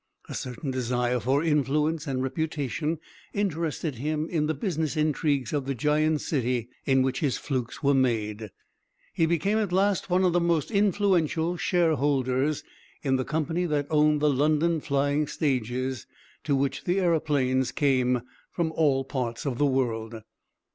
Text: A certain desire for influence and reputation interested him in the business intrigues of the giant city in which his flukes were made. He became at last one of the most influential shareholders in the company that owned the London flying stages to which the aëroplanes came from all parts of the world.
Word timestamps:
A 0.27 0.33
certain 0.33 0.71
desire 0.71 1.19
for 1.19 1.43
influence 1.43 2.07
and 2.07 2.23
reputation 2.23 2.97
interested 3.35 3.97
him 3.99 4.27
in 4.31 4.47
the 4.47 4.55
business 4.55 4.97
intrigues 4.97 5.53
of 5.53 5.67
the 5.67 5.75
giant 5.75 6.21
city 6.21 6.69
in 6.85 7.03
which 7.03 7.19
his 7.19 7.37
flukes 7.37 7.83
were 7.83 7.93
made. 7.93 8.49
He 9.13 9.27
became 9.27 9.59
at 9.59 9.71
last 9.71 10.09
one 10.09 10.23
of 10.23 10.33
the 10.33 10.39
most 10.39 10.71
influential 10.71 11.55
shareholders 11.55 12.63
in 13.03 13.17
the 13.17 13.25
company 13.25 13.65
that 13.67 13.85
owned 13.91 14.21
the 14.23 14.29
London 14.31 14.79
flying 14.81 15.27
stages 15.27 16.07
to 16.45 16.55
which 16.55 16.85
the 16.85 16.97
aëroplanes 16.97 17.75
came 17.75 18.23
from 18.49 18.71
all 18.71 19.03
parts 19.03 19.45
of 19.45 19.59
the 19.59 19.67
world. 19.67 20.23